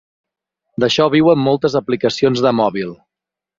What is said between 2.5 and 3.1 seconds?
mòbil.